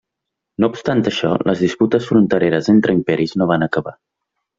No 0.63 0.69
obstant 0.75 1.03
això, 1.11 1.29
les 1.49 1.61
disputes 1.65 2.07
frontereres 2.13 2.71
entre 2.75 2.95
imperis 3.01 3.35
no 3.43 3.49
van 3.53 3.67
acabar. 3.67 3.95